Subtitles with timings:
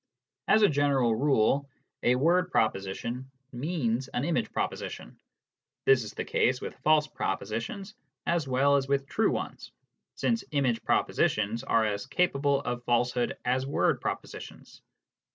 [0.47, 1.69] As a general rule,
[2.01, 5.19] a word proposition" means" an image proposition;
[5.85, 7.93] this is the case with false propositions
[8.25, 9.71] as well as with true ones,
[10.15, 14.81] since image propositions are as capable of falsehood as word propositions.